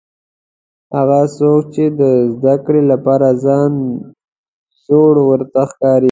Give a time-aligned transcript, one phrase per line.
[0.95, 2.01] هغه څوک چې د
[2.35, 3.71] زده کړې لپاره ځان
[4.85, 5.99] زوړ ورته ښکاري.